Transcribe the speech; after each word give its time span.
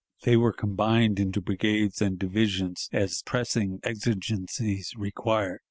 They 0.23 0.35
were 0.35 0.51
combined 0.51 1.19
into 1.19 1.41
brigades 1.41 2.01
and 2.01 2.17
divisions 2.17 2.89
as 2.91 3.21
pressing 3.23 3.79
exigencies 3.83 4.95
required. 4.97 5.59